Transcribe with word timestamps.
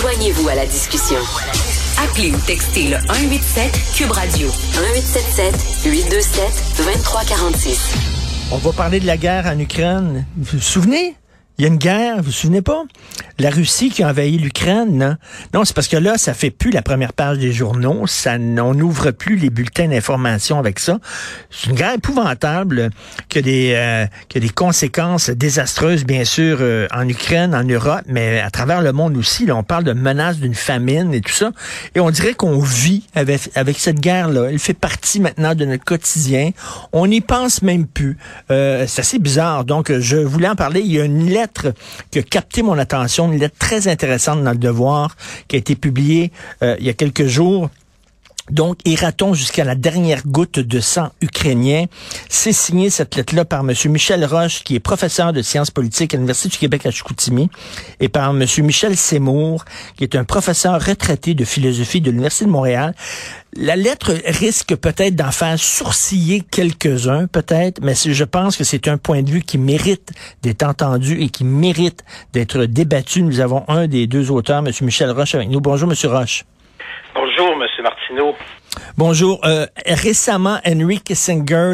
Joignez-vous 0.00 0.48
à 0.48 0.54
la 0.54 0.64
discussion. 0.64 1.18
Appelez 2.02 2.32
ou 2.32 2.38
textez 2.46 2.88
le 2.88 2.96
187 3.00 3.70
Cube 3.94 4.10
Radio 4.12 4.48
1877 4.48 5.84
827 5.84 6.42
2346. 6.78 7.94
On 8.50 8.56
va 8.56 8.72
parler 8.72 8.98
de 9.00 9.06
la 9.06 9.18
guerre 9.18 9.44
en 9.46 9.58
Ukraine. 9.58 10.24
Vous 10.38 10.56
vous 10.56 10.62
souvenez? 10.62 11.16
Il 11.60 11.64
y 11.64 11.66
a 11.66 11.68
une 11.68 11.76
guerre, 11.76 12.16
vous 12.16 12.22
vous 12.22 12.32
souvenez 12.32 12.62
pas? 12.62 12.84
La 13.38 13.50
Russie 13.50 13.90
qui 13.90 14.02
a 14.02 14.08
envahi 14.08 14.38
l'Ukraine, 14.38 14.96
non? 14.96 15.16
Non, 15.52 15.66
c'est 15.66 15.74
parce 15.74 15.88
que 15.88 15.96
là, 15.98 16.16
ça 16.16 16.32
fait 16.32 16.48
plus 16.48 16.70
la 16.70 16.80
première 16.80 17.12
page 17.12 17.36
des 17.36 17.52
journaux. 17.52 18.06
Ça, 18.06 18.36
on 18.38 18.72
n'ouvre 18.72 19.10
plus 19.10 19.36
les 19.36 19.50
bulletins 19.50 19.88
d'information 19.88 20.58
avec 20.58 20.78
ça. 20.78 20.98
C'est 21.50 21.68
une 21.68 21.76
guerre 21.76 21.92
épouvantable 21.92 22.88
qui 23.28 23.38
a 23.40 23.42
des, 23.42 23.72
euh, 23.74 24.06
qui 24.30 24.38
a 24.38 24.40
des 24.40 24.48
conséquences 24.48 25.28
désastreuses, 25.28 26.06
bien 26.06 26.24
sûr, 26.24 26.58
euh, 26.62 26.86
en 26.94 27.06
Ukraine, 27.06 27.54
en 27.54 27.64
Europe, 27.64 28.04
mais 28.06 28.40
à 28.40 28.50
travers 28.50 28.80
le 28.80 28.92
monde 28.92 29.18
aussi. 29.18 29.46
On 29.52 29.62
parle 29.62 29.84
de 29.84 29.92
menaces 29.92 30.38
d'une 30.38 30.54
famine 30.54 31.12
et 31.12 31.20
tout 31.20 31.32
ça. 31.32 31.50
Et 31.94 32.00
on 32.00 32.10
dirait 32.10 32.32
qu'on 32.32 32.58
vit 32.58 33.04
avec, 33.14 33.50
cette 33.78 34.00
guerre-là. 34.00 34.48
Elle 34.50 34.58
fait 34.58 34.72
partie 34.72 35.20
maintenant 35.20 35.54
de 35.54 35.66
notre 35.66 35.84
quotidien. 35.84 36.52
On 36.92 37.06
n'y 37.06 37.20
pense 37.20 37.60
même 37.60 37.86
plus. 37.86 38.16
Euh, 38.50 38.86
c'est 38.88 39.02
assez 39.02 39.18
bizarre. 39.18 39.66
Donc, 39.66 39.92
je 39.92 40.16
voulais 40.16 40.48
en 40.48 40.56
parler. 40.56 40.80
Il 40.80 40.92
y 40.92 40.98
a 40.98 41.04
une 41.04 41.28
lettre 41.28 41.49
qui 42.10 42.18
a 42.18 42.22
capté 42.22 42.62
mon 42.62 42.78
attention, 42.78 43.32
une 43.32 43.38
lettre 43.38 43.56
très 43.58 43.88
intéressante 43.88 44.42
dans 44.42 44.52
le 44.52 44.58
Devoir, 44.58 45.16
qui 45.48 45.56
a 45.56 45.58
été 45.58 45.74
publiée 45.76 46.32
euh, 46.62 46.76
il 46.78 46.86
y 46.86 46.90
a 46.90 46.94
quelques 46.94 47.26
jours. 47.26 47.70
Donc, 48.50 48.78
ira-t-on 48.84 49.34
jusqu'à 49.34 49.64
la 49.64 49.74
dernière 49.74 50.26
goutte 50.26 50.58
de 50.58 50.80
sang 50.80 51.10
ukrainien? 51.20 51.86
C'est 52.28 52.52
signé 52.52 52.90
cette 52.90 53.14
lettre-là 53.14 53.44
par 53.44 53.60
M. 53.60 53.72
Michel 53.86 54.24
Roche, 54.24 54.64
qui 54.64 54.74
est 54.74 54.80
professeur 54.80 55.32
de 55.32 55.42
sciences 55.42 55.70
politiques 55.70 56.14
à 56.14 56.16
l'Université 56.16 56.48
du 56.48 56.58
Québec 56.58 56.86
à 56.86 56.90
Chicoutimi, 56.90 57.48
et 58.00 58.08
par 58.08 58.30
M. 58.30 58.44
Michel 58.58 58.96
Seymour, 58.96 59.64
qui 59.96 60.04
est 60.04 60.16
un 60.16 60.24
professeur 60.24 60.84
retraité 60.84 61.34
de 61.34 61.44
philosophie 61.44 62.00
de 62.00 62.10
l'Université 62.10 62.44
de 62.44 62.50
Montréal. 62.50 62.94
La 63.56 63.76
lettre 63.76 64.14
risque 64.26 64.76
peut-être 64.76 65.16
d'en 65.16 65.32
faire 65.32 65.58
sourciller 65.58 66.40
quelques-uns, 66.40 67.26
peut-être, 67.26 67.80
mais 67.82 67.94
je 67.94 68.24
pense 68.24 68.56
que 68.56 68.64
c'est 68.64 68.88
un 68.88 68.96
point 68.96 69.22
de 69.22 69.30
vue 69.30 69.42
qui 69.42 69.58
mérite 69.58 70.10
d'être 70.42 70.62
entendu 70.62 71.20
et 71.20 71.28
qui 71.28 71.44
mérite 71.44 72.04
d'être 72.32 72.64
débattu. 72.64 73.22
Nous 73.22 73.40
avons 73.40 73.64
un 73.68 73.86
des 73.88 74.06
deux 74.06 74.30
auteurs, 74.30 74.58
M. 74.58 74.72
Michel 74.82 75.10
Roche, 75.10 75.34
avec 75.34 75.48
nous. 75.48 75.60
Bonjour, 75.60 75.90
M. 75.90 75.96
Roche. 76.10 76.44
Martineau. 77.82 78.34
Bonjour. 78.96 79.40
Euh, 79.44 79.66
récemment, 79.86 80.58
Henry 80.66 81.00
Kissinger, 81.00 81.72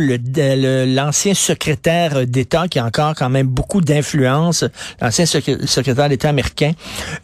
l'ancien 0.87 1.35
secrétaire 1.35 2.27
d'État, 2.27 2.69
qui 2.69 2.79
a 2.79 2.85
encore 2.85 3.15
quand 3.15 3.29
même 3.29 3.47
beaucoup 3.47 3.81
d'influence, 3.81 4.65
l'ancien 5.01 5.27
secrétaire 5.27 6.09
d'État 6.09 6.29
américain, 6.29 6.73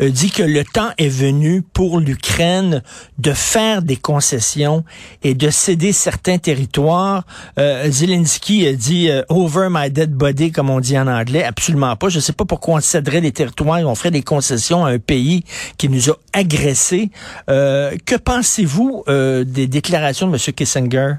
euh, 0.01 0.11
dit 0.11 0.31
que 0.31 0.42
le 0.42 0.64
temps 0.64 0.91
est 0.98 1.09
venu 1.09 1.62
pour 1.62 2.01
l'Ukraine 2.01 2.83
de 3.19 3.33
faire 3.33 3.83
des 3.83 3.97
concessions 3.97 4.84
et 5.23 5.34
de 5.34 5.51
céder 5.51 5.92
certains 5.92 6.39
territoires. 6.39 7.25
Euh, 7.59 7.91
Zelensky 7.91 8.67
a 8.67 8.73
dit 8.73 9.09
over 9.29 9.69
my 9.70 9.91
dead 9.91 10.12
body, 10.12 10.53
comme 10.53 10.70
on 10.70 10.81
dit 10.81 10.98
en 10.98 11.07
anglais. 11.07 11.45
Absolument 11.45 11.97
pas. 11.97 12.09
Je 12.09 12.17
ne 12.17 12.23
sais 12.23 12.33
pas 12.33 12.45
pourquoi 12.45 12.75
on 12.75 12.81
céderait 12.81 13.20
des 13.20 13.33
territoires 13.33 13.79
et 13.79 13.84
on 13.84 13.95
ferait 13.95 14.11
des 14.11 14.23
concessions 14.23 14.84
à 14.84 14.91
un 14.91 14.98
pays 14.98 15.45
qui 15.79 15.89
nous 15.89 16.11
a 16.11 16.19
agressés. 16.33 17.11
que 17.47 18.17
pensez-vous 18.17 19.05
des 19.07 19.62
des 19.63 19.69
déclarations 19.69 20.27
de 20.27 20.33
M. 20.33 20.55
Kissinger? 20.55 21.15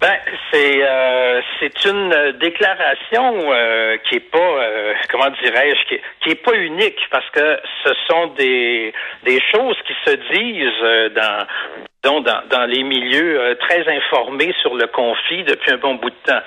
Ben, 0.00 0.16
c'est 0.52 0.80
euh, 0.80 1.40
c'est 1.58 1.84
une 1.84 2.32
déclaration 2.40 3.34
euh, 3.52 3.96
qui 4.04 4.16
est 4.16 4.30
pas 4.30 4.38
euh, 4.38 4.94
comment 5.10 5.30
dirais-je 5.42 5.88
qui, 5.88 6.00
qui 6.22 6.30
est 6.30 6.42
pas 6.44 6.54
unique 6.54 7.00
parce 7.10 7.28
que 7.30 7.58
ce 7.82 7.90
sont 8.08 8.28
des 8.38 8.92
des 9.24 9.40
choses 9.52 9.76
qui 9.88 9.94
se 10.06 10.14
disent 10.32 11.14
dans 11.16 12.22
dans, 12.22 12.42
dans 12.48 12.66
les 12.66 12.84
milieux 12.84 13.58
très 13.58 13.88
informés 13.88 14.54
sur 14.62 14.76
le 14.76 14.86
conflit 14.86 15.42
depuis 15.42 15.72
un 15.72 15.78
bon 15.78 15.96
bout 15.96 16.10
de 16.10 16.32
temps. 16.32 16.42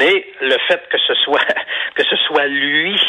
Mais 0.00 0.26
le 0.40 0.56
fait 0.66 0.82
que 0.90 0.98
ce 1.06 1.14
soit 1.14 1.46
que 1.94 2.02
ce 2.02 2.16
soit 2.26 2.48
lui 2.48 3.00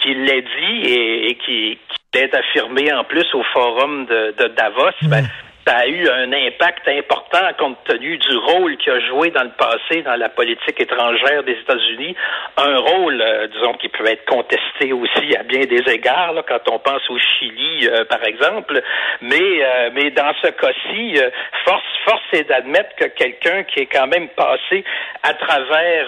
qui 0.00 0.14
l'ait 0.14 0.42
dit 0.42 0.80
et, 0.84 1.38
qui, 1.46 1.78
qui 1.88 1.98
l'ait 2.14 2.34
affirmé 2.34 2.92
en 2.92 3.04
plus 3.04 3.26
au 3.34 3.44
forum 3.44 4.06
de, 4.06 4.34
de 4.36 4.48
Davos, 4.48 4.90
ben, 5.02 5.24
a 5.70 5.86
eu 5.86 6.08
un 6.08 6.32
impact 6.32 6.88
important 6.88 7.46
compte 7.58 7.78
tenu 7.84 8.18
du 8.18 8.36
rôle 8.36 8.76
qu'il 8.78 8.92
a 8.92 9.00
joué 9.08 9.30
dans 9.30 9.44
le 9.44 9.52
passé 9.56 10.02
dans 10.02 10.16
la 10.16 10.28
politique 10.28 10.80
étrangère 10.80 11.44
des 11.44 11.52
États-Unis. 11.52 12.16
Un 12.56 12.78
rôle, 12.78 13.20
euh, 13.20 13.46
disons, 13.48 13.74
qui 13.74 13.88
peut 13.88 14.06
être 14.06 14.24
contesté 14.26 14.92
aussi 14.92 15.36
à 15.36 15.42
bien 15.44 15.64
des 15.66 15.82
égards, 15.92 16.34
quand 16.48 16.68
on 16.70 16.78
pense 16.78 17.08
au 17.08 17.18
Chili, 17.18 17.88
euh, 17.88 18.04
par 18.04 18.24
exemple. 18.24 18.82
Mais, 19.22 19.36
euh, 19.38 19.90
mais 19.94 20.10
dans 20.10 20.32
ce 20.42 20.48
cas-ci, 20.48 21.20
force, 21.64 21.82
force 22.04 22.22
est 22.32 22.48
d'admettre 22.48 22.96
que 22.96 23.06
quelqu'un 23.06 23.62
qui 23.64 23.80
est 23.80 23.86
quand 23.86 24.08
même 24.08 24.28
passé 24.28 24.84
à 25.22 25.34
travers 25.34 26.06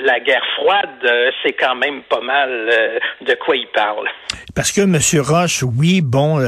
la 0.00 0.20
guerre 0.20 0.44
froide, 0.56 1.32
c'est 1.42 1.52
quand 1.52 1.74
même 1.74 2.02
pas 2.02 2.20
mal 2.20 3.00
de 3.20 3.34
quoi 3.34 3.56
il 3.56 3.66
parle. 3.68 4.08
Parce 4.54 4.72
que 4.72 4.80
M. 4.82 4.96
Roche, 5.22 5.62
oui, 5.62 6.00
bon, 6.02 6.38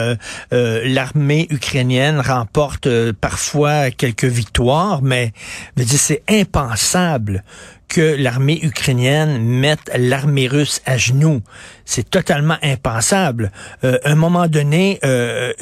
l'armée 0.50 1.46
ukrainienne 1.50 2.20
remporte 2.20 2.55
porte 2.56 2.86
euh, 2.86 3.12
parfois 3.12 3.90
quelques 3.90 4.24
victoires, 4.24 5.02
mais 5.02 5.34
c'est 5.76 6.22
impensable 6.26 7.44
que 7.88 8.16
l'armée 8.18 8.58
ukrainienne 8.62 9.38
mette 9.38 9.90
l'armée 9.96 10.48
russe 10.48 10.82
à 10.86 10.96
genoux. 10.96 11.40
C'est 11.84 12.10
totalement 12.10 12.56
impensable. 12.62 13.52
Euh, 13.84 13.98
à 14.04 14.10
un 14.10 14.14
moment 14.16 14.48
donné, 14.48 14.98
euh, 15.04 15.52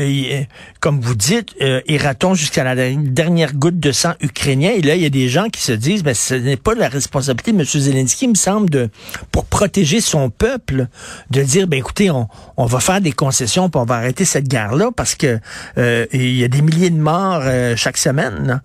comme 0.81 1.01
vous 1.01 1.15
dites, 1.15 1.55
euh, 1.61 1.83
ira-t-on 1.87 2.35
jusqu'à 2.35 2.65
la 2.65 2.75
dernière 2.75 3.53
goutte 3.53 3.79
de 3.79 3.93
sang 3.93 4.15
ukrainien? 4.21 4.71
Et 4.75 4.81
là, 4.81 4.95
il 4.95 5.03
y 5.03 5.07
a 5.07 5.11
des 5.11 5.29
gens 5.29 5.49
qui 5.49 5.61
se 5.61 5.73
disent, 5.73 6.03
ben, 6.03 6.15
ce 6.15 6.35
n'est 6.35 6.57
pas 6.57 6.75
la 6.75 6.89
responsabilité 6.89 7.53
de 7.53 7.59
M. 7.59 7.65
Zelensky, 7.65 8.25
il 8.25 8.31
me 8.31 8.35
semble, 8.35 8.71
de, 8.71 8.89
pour 9.31 9.45
protéger 9.45 10.01
son 10.01 10.31
peuple, 10.31 10.87
de 11.31 11.43
dire, 11.43 11.67
ben, 11.67 11.79
écoutez, 11.79 12.11
on, 12.11 12.29
on 12.57 12.65
va 12.65 12.81
faire 12.81 13.01
des 13.03 13.13
concessions, 13.13 13.69
puis 13.69 13.81
on 13.81 13.85
va 13.85 13.97
arrêter 13.97 14.25
cette 14.25 14.49
guerre-là, 14.49 14.91
parce 14.97 15.15
que 15.15 15.39
euh, 15.77 16.07
il 16.13 16.37
y 16.37 16.45
a 16.45 16.49
des 16.49 16.63
milliers 16.63 16.91
de 16.91 17.01
morts 17.01 17.43
euh, 17.45 17.77
chaque 17.77 17.99
semaine. 17.99 18.63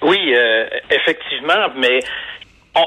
Oui, 0.00 0.32
effectivement, 0.90 1.70
mais 1.76 2.00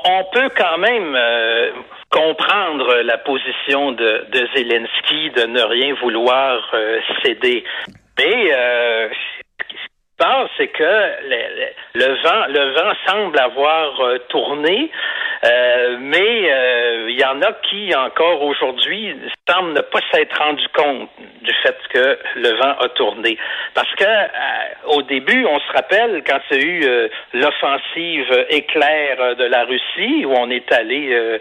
on, 0.06 0.24
peut 0.32 0.50
quand 0.56 0.78
même 0.78 1.16
euh, 1.16 1.72
comprendre 2.10 3.02
la 3.04 3.18
position 3.18 3.92
de, 3.92 4.26
Zelensky 4.56 5.32
de 5.32 5.44
ne 5.48 5.62
rien 5.62 5.96
vouloir 5.96 6.62
euh, 6.74 7.00
céder. 7.24 7.64
Mais 8.20 8.54
euh, 8.54 9.10
ce 9.10 9.68
qui 9.68 9.76
se 9.76 9.90
passe, 10.18 10.50
c'est 10.58 10.68
que 10.68 10.84
le, 11.96 12.22
vent, 12.24 12.46
le 12.50 12.74
vent 12.74 12.94
semble 13.08 13.40
avoir 13.40 14.20
tourné. 14.30 14.92
Mais 15.44 17.08
il 17.10 17.20
y 17.20 17.26
en 17.26 17.42
a 17.42 17.54
qui, 17.70 17.94
encore 17.96 18.42
aujourd'hui, 18.42 19.16
semblent 19.48 19.74
ne 19.74 19.82
pas 19.82 20.00
s'être 20.12 20.38
rendu 20.38 20.66
compte 20.74 21.10
du 21.42 21.54
fait 21.64 21.78
que 21.90 22.20
le 22.36 22.50
vent 22.58 22.76
a 22.80 22.90
tourné. 22.90 23.38
Parce 23.74 23.94
que 23.96 24.04
euh, 24.04 24.96
au 24.96 25.02
début, 25.04 25.46
on 25.46 25.60
se 25.60 25.72
rappelle 25.74 26.24
quand 26.26 26.40
il 26.52 26.58
y 26.58 26.60
a 26.60 26.66
eu 26.66 26.84
euh, 26.84 27.08
l'offensive 27.34 28.46
éclair 28.50 29.36
de 29.36 29.46
la 29.46 29.66
Russie, 29.66 30.26
où 30.26 30.34
on 30.34 30.50
est 30.50 30.72
allé 30.72 31.14
euh, 31.14 31.38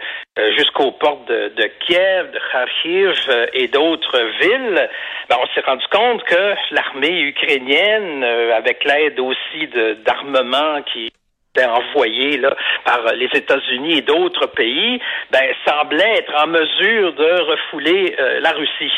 jusqu'aux 0.57 0.91
portes 0.91 1.27
de, 1.27 1.71
Kiev, 1.85 2.31
de 2.31 2.39
Kharkiv 2.51 3.49
et 3.53 3.67
d'autres 3.67 4.19
villes, 4.41 4.89
ben, 5.29 5.37
on 5.41 5.47
s'est 5.53 5.65
rendu 5.65 5.85
compte 5.91 6.23
que 6.23 6.55
l'armée 6.71 7.21
ukrainienne, 7.21 8.23
avec 8.23 8.83
l'aide 8.83 9.19
aussi 9.19 9.69
d'armements 10.05 10.81
qui 10.93 11.11
envoyé 11.59 12.37
là, 12.37 12.55
par 12.85 13.13
les 13.13 13.29
États-Unis 13.33 13.97
et 13.97 14.01
d'autres 14.01 14.47
pays, 14.47 14.99
ben, 15.31 15.53
semblait 15.67 16.17
être 16.17 16.43
en 16.43 16.47
mesure 16.47 17.13
de 17.13 17.41
refouler 17.41 18.15
la 18.41 18.51
Russie. 18.51 18.91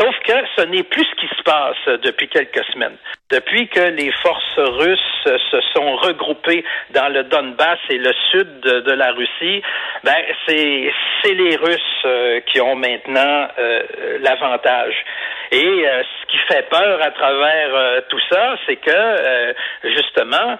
Sauf 0.00 0.14
que 0.24 0.32
ce 0.56 0.62
n'est 0.66 0.82
plus 0.82 1.04
ce 1.04 1.14
qui 1.20 1.28
se 1.36 1.42
passe 1.44 2.00
depuis 2.02 2.26
quelques 2.28 2.64
semaines. 2.72 2.96
Depuis 3.30 3.68
que 3.68 3.80
les 3.80 4.10
forces 4.22 4.58
russes 4.58 5.24
se 5.24 5.60
sont 5.72 5.96
regroupées 5.96 6.64
dans 6.90 7.08
le 7.12 7.22
Donbass 7.24 7.78
et 7.90 7.98
le 7.98 8.12
sud 8.32 8.60
de, 8.60 8.92
la 8.92 9.12
Russie, 9.12 9.62
ben 10.02 10.16
c'est 10.48 11.32
les 11.32 11.56
Russes 11.56 12.02
euh, 12.06 12.40
qui 12.40 12.60
ont 12.60 12.74
maintenant 12.74 13.48
euh, 13.58 14.18
l'avantage. 14.20 14.94
Et 15.52 15.84
ce 15.84 16.26
qui 16.26 16.38
fait 16.48 16.68
peur 16.68 17.00
à 17.00 17.10
travers 17.12 18.02
tout 18.08 18.20
ça, 18.30 18.56
c'est 18.66 18.76
que 18.76 19.54
justement, 19.84 20.58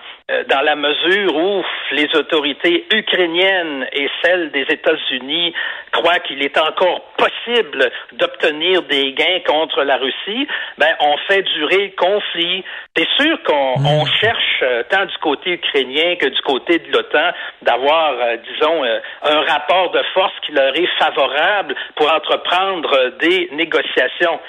dans 0.48 0.60
la 0.60 0.76
mesure 0.76 1.34
où 1.34 1.64
les 1.90 2.06
autorités 2.14 2.86
ukrainiennes 2.92 3.86
et 3.92 4.08
celles 4.22 4.52
des 4.52 4.66
États-Unis 4.68 5.52
croient 5.90 6.20
qu'il 6.20 6.44
est 6.44 6.56
encore 6.58 7.00
possible 7.16 7.90
d'obtenir 8.12 8.82
des 8.82 9.14
gains 9.14 9.23
contre 9.46 9.82
la 9.82 9.96
Russie, 9.96 10.46
ben 10.78 10.94
on 11.00 11.16
fait 11.28 11.42
durer 11.42 11.86
le 11.86 11.96
conflit. 11.96 12.64
C'est 12.96 13.08
sûr 13.20 13.42
qu'on 13.42 13.78
hmm. 13.78 14.06
cherche 14.20 14.64
tant 14.90 15.04
du 15.04 15.16
côté 15.18 15.52
ukrainien 15.52 16.16
que 16.16 16.26
du 16.26 16.40
côté 16.42 16.78
de 16.78 16.92
l'OTAN 16.92 17.32
d'avoir, 17.62 18.14
disons, 18.38 18.84
un 19.22 19.40
rapport 19.42 19.90
de 19.90 20.02
force 20.14 20.34
qui 20.46 20.52
leur 20.52 20.74
est 20.76 20.88
favorable 20.98 21.74
pour 21.96 22.12
entreprendre 22.12 23.12
des 23.20 23.48
négociations. 23.52 24.40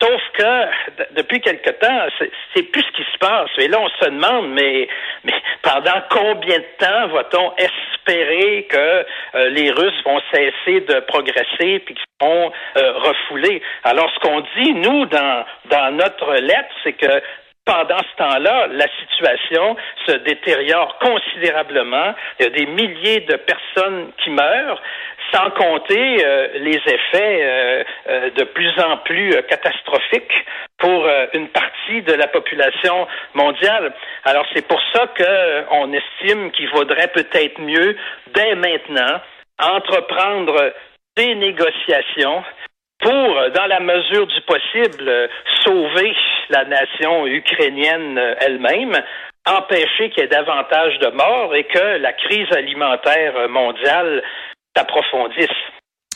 Sauf 0.00 0.20
que 0.34 1.14
depuis 1.16 1.40
quelque 1.40 1.70
temps, 1.70 2.06
c'est 2.54 2.62
plus 2.62 2.82
ce 2.82 2.92
qui 2.92 3.02
se 3.12 3.18
passe. 3.18 3.50
Et 3.58 3.66
là, 3.66 3.80
on 3.80 3.88
se 3.88 4.04
demande, 4.08 4.50
mais, 4.50 4.86
mais 5.24 5.34
pendant 5.62 6.00
combien 6.08 6.58
de 6.58 6.66
temps 6.78 7.08
va-t-on 7.08 7.52
espérer 7.56 8.68
que 8.70 9.06
euh, 9.34 9.48
les 9.50 9.70
Russes 9.70 10.02
vont 10.04 10.20
cesser 10.32 10.80
de 10.80 11.00
progresser 11.00 11.80
puis 11.80 11.94
qu'ils 11.94 12.26
vont 12.26 12.52
euh, 12.76 12.92
refouler? 12.92 13.62
Alors, 13.84 14.10
ce 14.14 14.18
qu'on 14.20 14.40
dit, 14.56 14.72
nous, 14.74 15.06
dans, 15.06 15.44
dans 15.70 15.96
notre 15.96 16.34
lettre, 16.34 16.74
c'est 16.82 16.94
que 16.94 17.22
pendant 17.68 17.98
ce 17.98 18.16
temps-là, 18.16 18.66
la 18.68 18.86
situation 18.98 19.76
se 20.06 20.12
détériore 20.12 20.98
considérablement. 21.00 22.14
Il 22.40 22.44
y 22.44 22.46
a 22.46 22.50
des 22.50 22.64
milliers 22.64 23.20
de 23.20 23.36
personnes 23.36 24.10
qui 24.24 24.30
meurent, 24.30 24.80
sans 25.34 25.50
compter 25.50 26.24
euh, 26.24 26.48
les 26.54 26.76
effets 26.76 27.40
euh, 27.42 27.84
euh, 28.08 28.30
de 28.30 28.44
plus 28.44 28.72
en 28.80 28.96
plus 29.04 29.34
catastrophiques 29.50 30.46
pour 30.78 31.06
une 31.34 31.48
partie 31.48 32.02
de 32.02 32.12
la 32.14 32.28
population 32.28 33.06
mondiale. 33.34 33.92
Alors 34.24 34.46
c'est 34.54 34.66
pour 34.66 34.80
ça 34.94 35.08
qu'on 35.18 35.92
estime 35.92 36.52
qu'il 36.52 36.70
vaudrait 36.70 37.08
peut-être 37.08 37.60
mieux, 37.60 37.96
dès 38.32 38.54
maintenant, 38.54 39.20
entreprendre 39.58 40.72
des 41.16 41.34
négociations 41.34 42.44
pour, 43.00 43.50
dans 43.54 43.66
la 43.66 43.80
mesure 43.80 44.26
du 44.26 44.40
possible, 44.42 45.28
sauver 45.64 46.14
la 46.50 46.64
nation 46.64 47.26
ukrainienne 47.26 48.18
elle-même, 48.40 48.96
empêcher 49.46 50.10
qu'il 50.10 50.22
y 50.22 50.26
ait 50.26 50.28
davantage 50.28 50.98
de 50.98 51.08
morts 51.08 51.54
et 51.54 51.64
que 51.64 51.98
la 51.98 52.12
crise 52.12 52.52
alimentaire 52.52 53.48
mondiale 53.48 54.22
s'approfondisse. 54.76 55.48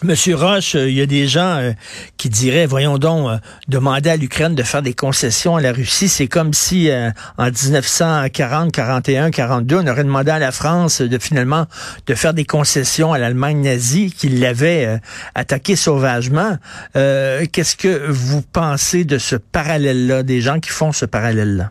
Monsieur 0.05 0.35
Roche, 0.35 0.75
euh, 0.75 0.89
il 0.89 0.99
y 0.99 1.01
a 1.01 1.07
des 1.07 1.27
gens 1.29 1.59
euh, 1.59 1.71
qui 2.19 2.29
diraient, 2.29 2.67
voyons 2.67 2.99
donc, 2.99 3.29
euh, 3.29 3.37
demander 3.69 4.11
à 4.11 4.17
l'Ukraine 4.17 4.57
de 4.57 4.65
faire 4.65 4.83
des 4.83 4.95
concessions 4.95 5.55
à 5.55 5.61
la 5.61 5.71
Russie, 5.71 6.09
c'est 6.09 6.27
comme 6.27 6.53
si 6.53 6.91
en 7.39 7.45
1940, 7.45 8.73
41, 8.73 9.31
42, 9.31 9.77
on 9.77 9.87
aurait 9.87 10.03
demandé 10.03 10.33
à 10.33 10.41
la 10.41 10.51
France 10.51 11.01
de 11.01 11.19
finalement 11.19 11.67
de 12.07 12.15
faire 12.15 12.35
des 12.35 12.45
concessions 12.45 13.13
à 13.13 13.19
l'Allemagne 13.19 13.61
nazie 13.63 14.13
qui 14.13 14.29
l'avait 14.29 14.99
attaqué 15.35 15.77
sauvagement. 15.77 16.57
Qu'est-ce 16.95 17.77
que 17.77 18.07
vous 18.09 18.43
pensez 18.43 19.05
de 19.05 19.19
ce 19.19 19.37
parallèle-là, 19.37 20.23
des 20.23 20.41
gens 20.41 20.59
qui 20.59 20.71
font 20.71 20.93
ce 20.93 21.07
parallèle-là? 21.07 21.71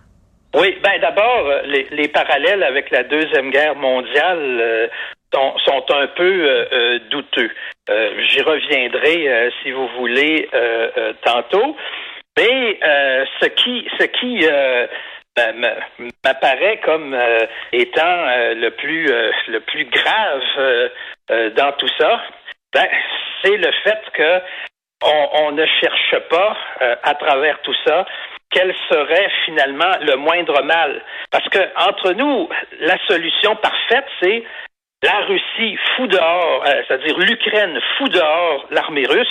Oui, 0.56 0.76
ben 0.84 1.00
d'abord, 1.02 1.50
les, 1.66 2.08
parallèles 2.08 2.64
avec 2.64 2.92
la 2.92 3.04
Deuxième 3.04 3.52
Guerre 3.52 3.76
mondiale 3.76 4.90
sont, 5.34 5.86
un 5.90 6.08
peu 6.08 6.24
euh, 6.24 6.66
euh, 6.72 7.00
douteux. 7.10 7.50
Euh, 7.90 8.24
j'y 8.28 8.42
reviendrai, 8.42 9.52
si 9.62 9.72
vous 9.72 9.88
voulez, 10.00 10.50
tantôt. 11.24 11.76
Mais 12.38 12.80
ce 13.42 13.46
qui, 13.48 13.88
ce 14.00 14.06
qui 14.06 14.46
m'apparaît 16.24 16.80
comme 16.84 17.18
étant 17.74 18.26
le 18.56 18.70
plus 18.70 19.06
le 19.48 19.60
plus 19.60 19.86
grave 19.86 20.92
dans 21.56 21.72
tout 21.74 21.90
ça, 22.00 22.22
ben, 22.74 22.88
c'est 23.44 23.58
le 23.58 23.72
fait 23.84 24.02
que 24.14 24.42
on, 25.04 25.52
ne 25.52 25.66
cherche 25.66 26.16
pas 26.30 26.56
à 27.04 27.16
travers 27.16 27.60
tout 27.64 27.76
ça 27.86 28.06
quel 28.52 28.74
serait 28.90 29.30
finalement 29.46 29.94
le 30.02 30.16
moindre 30.16 30.62
mal. 30.62 31.02
Parce 31.32 31.48
que 31.50 31.60
entre 31.78 32.12
nous, 32.12 32.50
la 32.82 32.98
solution 33.08 33.56
parfaite, 33.56 34.06
c'est 34.22 34.44
la 35.04 35.20
Russie 35.22 35.78
fout 35.96 36.10
dehors, 36.10 36.64
euh, 36.68 36.82
c'est-à-dire 36.88 37.18
l'Ukraine 37.18 37.80
fout 37.98 38.12
dehors 38.12 38.68
l'armée 38.72 39.06
russe, 39.06 39.28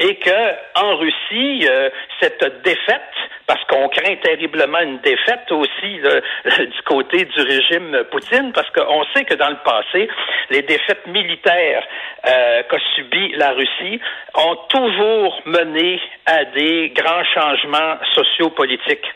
et 0.00 0.16
que 0.16 0.54
en 0.76 0.96
Russie, 0.96 1.66
euh, 1.68 1.90
cette 2.20 2.62
défaite, 2.62 3.02
parce 3.46 3.62
qu'on 3.64 3.88
craint 3.88 4.16
terriblement 4.16 4.80
une 4.80 4.98
défaite 5.00 5.50
aussi 5.50 6.00
du 6.44 6.82
côté 6.86 7.24
du 7.24 7.40
régime 7.42 8.04
Poutine, 8.10 8.52
parce 8.52 8.70
qu'on 8.70 9.04
sait 9.14 9.24
que 9.24 9.34
dans 9.34 9.50
le 9.50 9.58
passé, 9.64 10.08
les 10.50 10.62
défaites 10.62 11.06
militaires 11.06 11.86
euh, 12.26 12.62
qu'a 12.62 12.78
subi 12.94 13.32
la 13.36 13.52
Russie 13.52 14.00
ont 14.34 14.56
toujours 14.68 15.42
mené 15.46 16.00
à 16.26 16.44
des 16.46 16.90
grands 16.90 17.24
changements 17.24 17.96
sociopolitiques. 18.14 19.06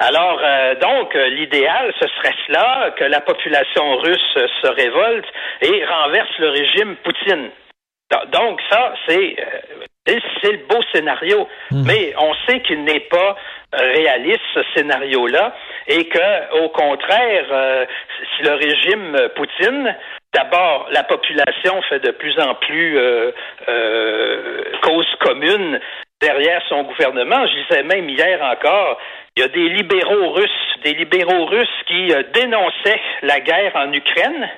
Alors, 0.00 0.40
euh, 0.40 0.74
donc, 0.76 1.14
euh, 1.16 1.28
l'idéal, 1.28 1.92
ce 2.00 2.06
serait 2.06 2.34
cela, 2.46 2.94
que 2.96 3.04
la 3.04 3.20
population 3.20 3.96
russe 3.96 4.38
se 4.62 4.68
révolte 4.68 5.26
et 5.62 5.84
renverse 5.84 6.38
le 6.38 6.50
régime 6.50 6.96
Poutine. 7.02 7.50
Donc, 8.32 8.60
ça, 8.70 8.94
c'est 9.06 9.36
euh, 9.40 10.18
c'est 10.40 10.52
le 10.52 10.66
beau 10.68 10.80
scénario. 10.94 11.48
Hmm. 11.70 11.82
Mais 11.84 12.14
on 12.16 12.32
sait 12.46 12.60
qu'il 12.60 12.84
n'est 12.84 13.08
pas 13.10 13.36
réaliste, 13.72 14.40
ce 14.54 14.60
scénario-là, 14.74 15.54
et 15.88 16.08
que, 16.08 16.62
au 16.62 16.70
contraire, 16.70 17.86
si 18.36 18.42
le 18.44 18.54
régime 18.54 19.28
Poutine, 19.34 19.94
d'abord, 20.32 20.88
la 20.92 21.02
population 21.02 21.82
fait 21.90 22.00
de 22.00 22.12
plus 22.12 22.40
en 22.40 22.54
plus 22.54 22.98
cause 24.80 25.06
commune 25.20 25.78
derrière 26.22 26.62
son 26.68 26.84
gouvernement. 26.84 27.46
Je 27.46 27.62
disais 27.62 27.82
même 27.82 28.08
hier 28.08 28.42
encore, 28.42 28.98
il 29.38 29.42
y 29.42 29.44
a 29.44 29.48
des 29.50 29.68
libéraux 29.68 30.32
russes, 30.32 30.80
des 30.82 30.94
libéraux 30.94 31.46
russes 31.46 31.68
qui 31.86 32.12
euh, 32.12 32.24
dénonçaient 32.34 33.00
la 33.22 33.38
guerre 33.38 33.76
en 33.76 33.92
Ukraine, 33.92 34.48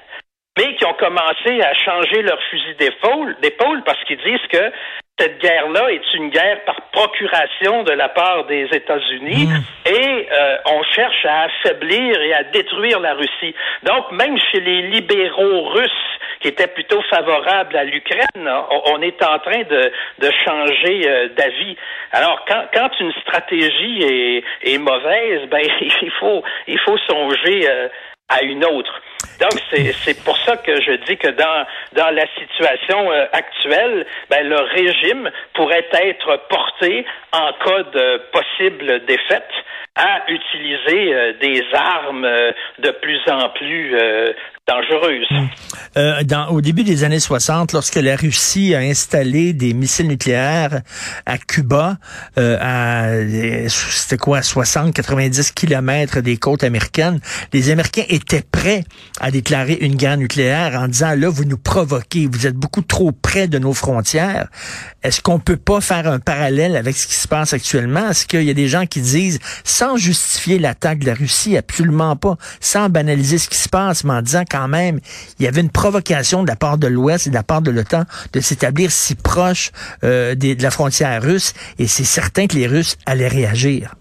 mais 0.56 0.74
qui 0.76 0.86
ont 0.86 0.94
commencé 0.94 1.60
à 1.60 1.74
changer 1.74 2.22
leur 2.22 2.40
fusil 2.44 2.76
d'épaule 2.78 3.82
parce 3.84 4.02
qu'ils 4.04 4.22
disent 4.24 4.46
que 4.50 4.72
cette 5.20 5.38
guerre-là 5.38 5.92
est 5.92 6.14
une 6.14 6.30
guerre 6.30 6.64
par 6.64 6.80
procuration 6.92 7.82
de 7.82 7.92
la 7.92 8.08
part 8.08 8.46
des 8.46 8.66
États-Unis 8.72 9.46
mmh. 9.46 9.90
et 9.90 10.28
euh, 10.32 10.56
on 10.66 10.82
cherche 10.94 11.26
à 11.26 11.42
affaiblir 11.42 12.20
et 12.20 12.32
à 12.32 12.44
détruire 12.44 13.00
la 13.00 13.14
Russie. 13.14 13.54
Donc, 13.82 14.10
même 14.12 14.38
chez 14.50 14.60
les 14.60 14.82
libéraux 14.82 15.68
russes 15.68 15.90
qui 16.40 16.48
étaient 16.48 16.68
plutôt 16.68 17.02
favorables 17.10 17.76
à 17.76 17.84
l'Ukraine, 17.84 18.50
on, 18.86 19.02
est 19.02 19.22
en 19.22 19.38
train 19.40 19.62
de, 19.62 19.92
de 20.20 20.30
changer 20.44 21.02
euh, 21.06 21.28
d'avis. 21.36 21.76
Alors, 22.12 22.44
quand, 22.48 22.64
quand 22.72 22.88
une 22.98 23.12
stratégie 23.20 24.02
est, 24.02 24.44
est 24.64 24.78
mauvaise, 24.78 25.46
ben 25.50 25.62
il 26.02 26.10
faut 26.18 26.42
il 26.66 26.78
faut 26.78 26.96
songer 27.08 27.68
euh, 27.68 27.88
à 28.30 28.42
une 28.42 28.64
autre. 28.64 29.02
Donc, 29.40 29.52
c'est 30.04 30.22
pour 30.22 30.36
ça 30.44 30.56
que 30.58 30.80
je 30.82 30.92
dis 31.06 31.16
que 31.16 31.28
dans, 31.28 31.66
dans 31.94 32.10
la 32.14 32.26
situation 32.38 33.10
euh, 33.10 33.24
actuelle, 33.32 34.06
ben, 34.28 34.46
le 34.46 34.56
régime 34.56 35.30
pourrait 35.54 35.88
être 35.92 36.46
porté, 36.48 37.06
en 37.32 37.52
cas 37.52 37.82
de 37.84 38.22
possible 38.32 39.06
défaite, 39.06 39.50
à 40.00 40.22
utiliser 40.28 41.14
euh, 41.14 41.32
des 41.40 41.62
armes 41.74 42.24
euh, 42.24 42.52
de 42.78 42.90
plus 43.02 43.20
en 43.30 43.50
plus 43.50 43.94
dangereuses. 44.70 45.26
Hum. 45.30 45.48
Euh, 45.96 46.22
dans, 46.22 46.48
au 46.48 46.60
début 46.60 46.84
des 46.84 47.02
années 47.02 47.18
60, 47.18 47.72
lorsque 47.72 47.96
la 47.96 48.14
Russie 48.14 48.74
a 48.74 48.78
installé 48.78 49.52
des 49.52 49.74
missiles 49.74 50.06
nucléaires 50.06 50.82
à 51.26 51.36
Cuba, 51.38 51.96
euh, 52.38 52.56
à 52.60 53.08
c'était 53.68 54.16
quoi, 54.16 54.42
60, 54.42 54.94
90 54.94 55.50
kilomètres 55.52 56.20
des 56.20 56.36
côtes 56.36 56.62
américaines, 56.62 57.18
les 57.52 57.70
Américains 57.70 58.04
étaient 58.08 58.44
prêts 58.50 58.84
à 59.20 59.30
déclarer 59.30 59.78
une 59.80 59.96
guerre 59.96 60.16
nucléaire 60.16 60.78
en 60.80 60.86
disant 60.86 61.14
là, 61.16 61.28
vous 61.28 61.44
nous 61.44 61.58
provoquez, 61.58 62.28
vous 62.30 62.46
êtes 62.46 62.56
beaucoup 62.56 62.82
trop 62.82 63.10
près 63.10 63.48
de 63.48 63.58
nos 63.58 63.72
frontières. 63.72 64.46
Est-ce 65.02 65.20
qu'on 65.20 65.40
peut 65.40 65.56
pas 65.56 65.80
faire 65.80 66.06
un 66.06 66.20
parallèle 66.20 66.76
avec 66.76 66.96
ce 66.96 67.08
qui 67.08 67.14
se 67.14 67.26
passe 67.26 67.52
actuellement? 67.52 68.10
Est-ce 68.10 68.26
qu'il 68.26 68.44
y 68.44 68.50
a 68.50 68.54
des 68.54 68.68
gens 68.68 68.86
qui 68.86 69.00
disent, 69.00 69.40
sans 69.64 69.89
justifier 69.96 70.58
l'attaque 70.58 70.98
de 71.00 71.06
la 71.06 71.14
Russie, 71.14 71.56
absolument 71.56 72.16
pas, 72.16 72.36
sans 72.60 72.88
banaliser 72.88 73.38
ce 73.38 73.48
qui 73.48 73.58
se 73.58 73.68
passe, 73.68 74.04
mais 74.04 74.12
en 74.12 74.22
disant 74.22 74.44
quand 74.50 74.68
même, 74.68 75.00
il 75.38 75.44
y 75.44 75.48
avait 75.48 75.60
une 75.60 75.70
provocation 75.70 76.42
de 76.42 76.48
la 76.48 76.56
part 76.56 76.78
de 76.78 76.86
l'Ouest 76.86 77.26
et 77.26 77.30
de 77.30 77.34
la 77.34 77.42
part 77.42 77.62
de 77.62 77.70
l'OTAN 77.70 78.04
de 78.32 78.40
s'établir 78.40 78.90
si 78.90 79.14
proche 79.14 79.70
euh, 80.04 80.34
de 80.34 80.62
la 80.62 80.70
frontière 80.70 81.22
russe, 81.22 81.54
et 81.78 81.86
c'est 81.86 82.04
certain 82.04 82.46
que 82.46 82.56
les 82.56 82.66
Russes 82.66 82.96
allaient 83.06 83.28
réagir. 83.28 83.94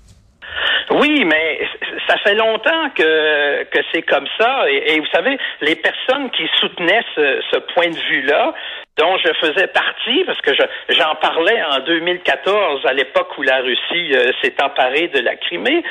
Oui, 0.91 1.23
mais 1.25 1.59
ça 2.07 2.17
fait 2.23 2.35
longtemps 2.35 2.89
que, 2.95 3.63
que 3.65 3.79
c'est 3.91 4.01
comme 4.01 4.25
ça. 4.39 4.63
Et, 4.69 4.99
vous 4.99 5.05
savez, 5.13 5.37
les 5.61 5.75
personnes 5.75 6.29
qui 6.31 6.43
soutenaient 6.59 7.03
ce, 7.15 7.41
ce 7.51 7.57
point 7.73 7.89
de 7.89 7.99
vue-là 8.09 8.53
dont 8.97 9.17
je 9.17 9.31
faisais 9.39 9.67
partie, 9.67 10.23
parce 10.25 10.41
que 10.41 10.51
j'en 10.89 11.15
parlais 11.15 11.61
en 11.71 11.79
2014, 11.79 12.85
à 12.85 12.93
l'époque 12.93 13.29
où 13.37 13.43
la 13.43 13.57
Russie 13.61 14.13
euh, 14.13 14.31
s'est 14.41 14.55
emparée 14.61 15.07
de 15.07 15.19
la 15.19 15.35
Crimée. 15.37 15.83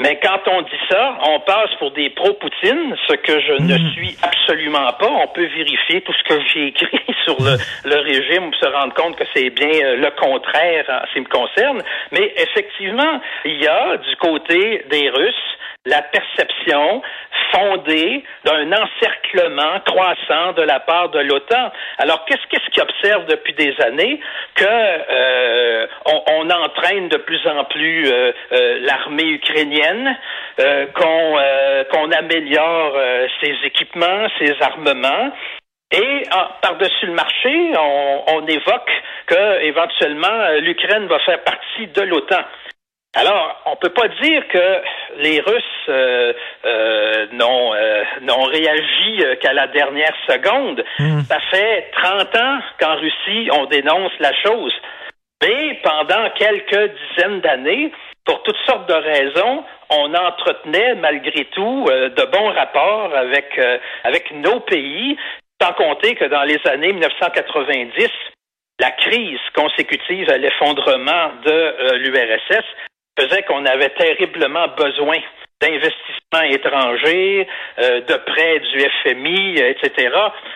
Mais 0.00 0.18
quand 0.20 0.40
on 0.46 0.62
dit 0.62 0.80
ça, 0.90 1.16
on 1.22 1.40
passe 1.40 1.72
pour 1.78 1.92
des 1.92 2.10
pro-Poutine, 2.10 2.96
ce 3.08 3.14
que 3.14 3.40
je 3.40 3.52
ne 3.62 3.76
hmm. 3.76 3.92
suis 3.92 4.16
absolument 4.22 4.92
pas. 4.98 5.08
On 5.08 5.28
peut 5.28 5.46
vérifier 5.46 6.00
tout 6.00 6.12
ce 6.12 6.34
que 6.34 6.40
j'ai 6.52 6.66
écrit 6.68 7.00
sur 7.24 7.36
le, 7.40 7.56
le 7.84 8.00
régime 8.00 8.50
pour 8.50 8.60
se 8.60 8.66
rendre 8.66 8.94
compte 8.94 9.16
que 9.16 9.24
c'est 9.34 9.50
bien 9.50 9.84
euh, 9.84 9.96
le 9.96 10.10
contraire 10.10 10.84
en 10.88 11.06
ce 11.06 11.12
qui 11.12 11.20
me 11.20 11.28
concerne. 11.28 11.82
Mais 12.10 12.34
effectivement, 12.36 13.20
il 13.44 13.62
y 13.62 13.68
a 13.68 13.96
du 13.96 14.16
côté 14.16 14.84
des 14.90 15.08
Russes 15.10 15.56
la 15.86 16.02
perception 16.02 17.00
fondée 17.52 18.24
d'un 18.44 18.72
encerclement 18.72 19.80
croissant 19.86 20.52
de 20.52 20.62
la 20.62 20.80
part 20.80 21.10
de 21.10 21.20
l'OTAN. 21.20 21.70
Alors, 21.98 22.24
qu'est-ce 22.26 22.44
qu'est-ce 22.50 22.68
qu'ils 22.70 22.82
observent 22.82 23.26
depuis 23.26 23.54
des 23.54 23.74
années? 23.80 24.20
Que 24.54 24.64
euh, 24.66 25.86
on, 26.28 26.50
entraîne 26.50 27.08
de 27.08 27.16
plus 27.18 27.46
en 27.46 27.64
plus 27.64 28.06
euh, 28.06 28.32
euh, 28.52 28.78
l'armée 28.82 29.28
ukrainienne, 29.30 30.16
qu'on 30.94 31.38
qu'on 31.90 32.10
améliore 32.12 32.98
ses 33.40 33.54
équipements, 33.64 34.26
ses 34.38 34.54
armements. 34.60 35.30
Et 35.92 36.22
ah, 36.30 36.58
par-dessus 36.62 37.06
le 37.06 37.12
marché, 37.12 37.72
on, 37.78 38.24
on 38.28 38.46
évoque 38.46 38.90
que 39.26 39.62
éventuellement 39.62 40.50
l'Ukraine 40.60 41.06
va 41.06 41.18
faire 41.20 41.42
partie 41.44 41.86
de 41.88 42.02
l'OTAN. 42.02 42.42
Alors, 43.16 43.62
on 43.64 43.76
peut 43.76 43.94
pas 43.94 44.08
dire 44.08 44.46
que 44.48 44.82
les 45.16 45.40
Russes 45.40 45.88
euh, 45.88 46.34
euh, 46.66 47.26
n'ont 47.32 47.72
euh, 47.72 48.04
n'ont 48.20 48.42
réagi 48.42 49.24
qu'à 49.40 49.54
la 49.54 49.68
dernière 49.68 50.14
seconde. 50.28 50.84
Hmm. 50.98 51.20
Ça 51.22 51.38
fait 51.50 51.90
30 51.92 52.36
ans 52.36 52.58
qu'en 52.78 52.96
Russie, 52.96 53.48
on 53.52 53.64
dénonce 53.64 54.12
la 54.20 54.34
chose. 54.44 54.74
Mais 55.42 55.80
pendant 55.82 56.28
quelques 56.36 56.92
dizaines 56.92 57.40
d'années, 57.40 57.90
pour 58.26 58.42
toutes 58.42 58.58
sortes 58.66 58.86
de 58.86 58.94
raisons, 58.94 59.64
on 59.88 60.14
entretenait 60.14 60.94
malgré 60.96 61.46
tout 61.46 61.86
de 61.88 62.24
bons 62.30 62.52
rapports 62.52 63.14
avec 63.14 63.58
avec 64.04 64.30
nos 64.32 64.60
pays, 64.60 65.16
sans 65.62 65.72
compter 65.72 66.16
que 66.16 66.26
dans 66.26 66.42
les 66.42 66.60
années 66.66 66.92
1990, 66.92 68.08
la 68.78 68.90
crise 68.90 69.40
consécutive 69.54 70.28
à 70.28 70.36
l'effondrement 70.36 71.30
de 71.44 71.94
l'URSS 71.96 72.64
faisait 73.18 73.42
qu'on 73.42 73.64
avait 73.64 73.90
terriblement 73.90 74.68
besoin 74.76 75.18
d'investissements 75.60 76.42
étrangers, 76.50 77.46
euh, 77.78 78.00
de 78.02 78.14
prêts 78.26 78.60
du 78.60 78.80
FMI, 79.02 79.58
etc. 79.58 80.10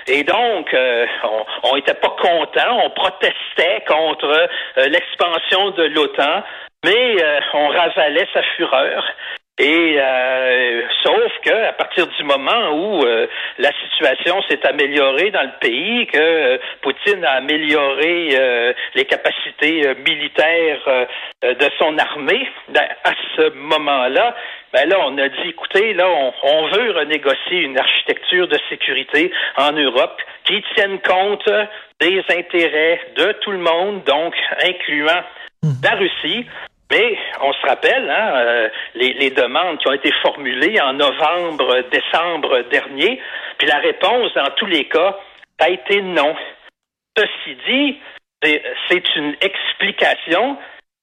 Et 0.07 0.25
donc, 0.25 0.73
euh, 0.75 1.07
on 1.63 1.77
n'était 1.77 1.95
pas 1.95 2.15
content, 2.21 2.81
on 2.85 2.91
protestait 2.91 3.83
contre 3.87 4.27
euh, 4.27 4.87
l'expansion 4.89 5.71
de 5.71 5.85
l'OTAN, 5.85 6.43
mais 6.85 7.17
on 7.55 7.69
ravalait 7.69 8.27
sa 8.33 8.43
fureur. 8.57 9.05
Et 9.63 10.01
euh, 10.01 10.83
sauf 11.03 11.33
que 11.45 11.69
à 11.69 11.75
partir 11.75 12.07
du 12.07 12.25
moment 12.25 12.71
où 12.73 13.05
euh, 13.05 13.27
la 13.59 13.71
situation 13.83 14.41
s'est 14.49 14.67
améliorée 14.67 15.31
dans 15.33 15.43
le 15.43 15.59
pays, 15.61 16.07
que 16.07 16.17
euh, 16.19 16.59
Poutine 16.81 17.23
a 17.27 17.33
amélioré 17.33 18.31
les 18.95 19.05
capacités 19.05 19.83
militaires 20.07 21.07
de 21.43 21.71
son 21.79 21.99
armée, 21.99 22.49
ben, 22.71 22.87
à 23.05 23.13
ce 23.37 23.51
moment-là, 23.51 24.35
ben 24.73 24.89
là, 24.89 24.97
on 25.01 25.19
a 25.19 25.29
dit, 25.29 25.49
écoutez, 25.49 25.93
là, 25.93 26.09
on, 26.09 26.33
on, 26.43 26.67
veut 26.69 26.93
renégocier 26.93 27.61
une 27.61 27.79
architecture 27.79 28.49
de 28.49 28.59
sécurité 28.71 29.31
en 29.59 29.73
Europe 29.73 30.23
qui 30.45 30.63
tienne 30.75 31.01
compte 31.01 31.49
des 32.01 32.23
intérêts 32.31 33.01
de 33.17 33.33
tout 33.43 33.51
le 33.51 33.59
monde, 33.59 34.05
donc 34.05 34.35
incluant 34.65 35.23
la 35.83 35.97
Russie, 35.97 36.47
mais 36.91 37.19
on 37.41 37.53
se 37.53 37.67
rappelle 37.67 38.11
hein, 38.11 38.33
euh, 38.35 38.69
les, 38.95 39.13
les, 39.15 39.31
demandes 39.31 39.79
qui 39.79 39.89
ont 39.89 39.93
été 39.93 40.13
formulées 40.23 40.81
en 40.81 40.93
novembre, 40.95 41.83
décembre 41.91 42.63
dernier, 42.71 43.21
puis 43.59 43.69
la 43.69 43.79
réponse 43.79 44.33
dans 44.35 44.51
tous 44.57 44.67
les 44.67 44.85
cas 44.85 45.17
a 45.61 45.69
été 45.69 46.03
non. 46.03 46.35
Ceci 47.17 47.57
dit, 47.67 47.99
c'est 48.43 49.17
une 49.17 49.35
explication, 49.41 50.57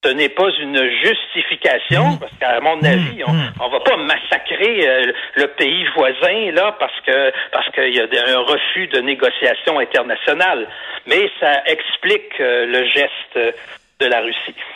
ce 0.03 0.09
n'est 0.11 0.29
pas 0.29 0.49
une 0.59 0.89
justification, 1.03 2.11
mmh. 2.11 2.19
parce 2.19 2.31
qu'à 2.39 2.59
mon 2.61 2.77
mmh. 2.77 2.85
avis, 2.85 3.23
on, 3.25 3.31
mmh. 3.31 3.53
on 3.61 3.69
va 3.69 3.79
pas 3.81 3.97
massacrer 3.97 4.87
euh, 4.87 5.11
le 5.35 5.47
pays 5.47 5.85
voisin 5.95 6.51
là 6.51 6.75
parce 6.79 6.99
que 7.05 7.31
parce 7.51 7.69
qu'il 7.71 7.95
y 7.95 7.99
a 7.99 8.05
un 8.05 8.39
refus 8.39 8.87
de 8.87 8.99
négociation 8.99 9.79
internationale, 9.79 10.67
mais 11.05 11.29
ça 11.39 11.63
explique 11.65 12.39
euh, 12.39 12.65
le 12.65 12.85
geste 12.85 13.55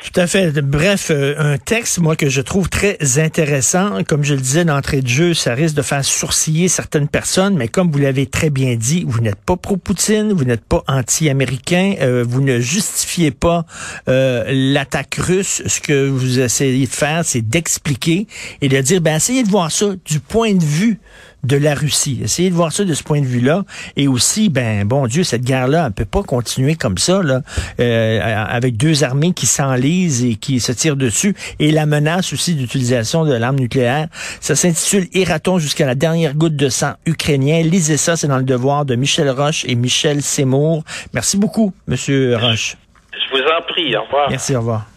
Tout 0.04 0.20
à 0.20 0.26
fait. 0.26 0.52
Bref, 0.62 1.12
euh, 1.12 1.36
un 1.38 1.60
texte, 1.60 2.00
moi, 2.00 2.16
que 2.16 2.28
je 2.28 2.42
trouve 2.42 2.70
très 2.70 2.98
intéressant. 3.20 4.04
Comme 4.04 4.24
je 4.24 4.34
le 4.34 4.42
disais 4.42 4.66
d'entrée 4.66 5.02
de 5.02 5.08
jeu, 5.08 5.36
ça 5.36 5.54
risque 5.54 5.76
de 5.76 5.84
faire 5.84 6.04
sourciller 6.04 6.68
certaines 6.68 7.08
personnes, 7.08 7.56
mais 7.56 7.68
comme 7.68 7.92
vous 7.92 8.00
l'avez 8.00 8.26
très 8.26 8.50
bien 8.50 8.76
dit, 8.76 9.04
vous 9.08 9.22
n'êtes 9.22 9.40
pas 9.40 9.58
pro-Poutine, 9.58 10.34
vous 10.34 10.44
n'êtes 10.44 10.66
pas 10.66 10.84
anti-américain, 10.88 11.96
euh, 12.02 12.26
vous 12.28 12.42
ne 12.42 12.60
justifiez 12.60 13.30
pas 13.30 13.66
euh, 14.10 14.44
l'attaque 14.48 15.16
russe. 15.16 15.62
Ce 15.68 15.80
que 15.80 16.08
vous 16.08 16.40
essayez 16.40 16.88
de 16.88 16.92
faire, 16.92 17.24
c'est 17.24 17.42
d'expliquer 17.42 18.26
et 18.62 18.70
de 18.70 18.82
dire, 18.82 19.02
ben, 19.02 19.18
essayez 19.18 19.44
de 19.44 19.50
voir 19.50 19.72
ça 19.72 19.94
du 20.04 20.20
point 20.20 20.56
de 20.56 20.64
vue 20.64 21.00
de 21.44 21.58
la 21.58 21.74
Russie. 21.74 22.22
Essayez 22.24 22.50
de 22.50 22.56
voir 22.56 22.72
ça 22.72 22.84
de 22.84 22.94
ce 22.94 23.04
point 23.04 23.22
de 23.22 23.26
vue-là. 23.26 23.64
Et 23.96 24.08
aussi, 24.08 24.50
ben, 24.50 24.86
bon 24.86 25.08
Dieu, 25.08 25.24
cette 25.24 25.44
guerre-là, 25.44 25.86
elle 25.88 25.94
peut 25.94 26.06
pas 26.06 26.24
continuer 26.24 26.76
comme 26.76 26.98
ça, 26.98 27.22
là, 27.24 27.42
euh, 27.80 28.46
avec 28.48 28.78
deux 28.78 29.04
armées 29.04 29.34
qui 29.34 29.46
s'enlisent 29.46 30.24
et 30.24 30.36
qui 30.36 30.60
se 30.60 30.72
tirent 30.72 30.96
dessus. 30.96 31.36
Et 31.60 31.72
la 31.72 31.86
menace 31.86 32.34
aussi 32.34 32.56
d'utilisation 32.56 33.26
de 33.26 33.34
l'arme 33.34 33.58
nucléaire. 33.58 34.08
Ça 34.40 34.56
s'intitule 34.56 35.08
Iraton 35.14 35.58
jusqu'à 35.58 35.86
la 35.86 35.96
dernière 35.96 36.36
goutte 36.36 36.56
de 36.56 36.70
sang 36.70 36.94
ukrainien. 37.06 37.62
Lisez 37.64 37.98
ça, 37.98 38.16
c'est 38.16 38.28
dans 38.28 38.38
le 38.38 38.44
devoir 38.44 38.86
de 38.86 38.96
Michel 38.96 39.30
Roche 39.30 39.66
et 39.68 39.76
Michel 39.76 40.22
Seymour. 40.22 40.84
Merci 41.14 41.38
beaucoup, 41.38 41.74
Monsieur 41.88 42.38
Roche. 42.38 42.78
Je 43.14 43.38
vous 43.38 43.44
en 43.44 43.62
prie. 43.68 43.96
Au 43.96 44.04
revoir. 44.04 44.30
Merci, 44.30 44.56
au 44.56 44.60
revoir. 44.60 44.91